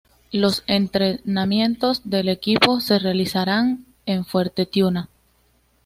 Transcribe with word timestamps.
Los 0.31 0.63
entrenamientos 0.65 2.01
del 2.09 2.29
equipo 2.29 2.79
se 2.81 2.97
realizarán 2.97 3.85
en 4.07 4.25
Fuerte 4.25 4.65
Tiuna. 4.65 5.09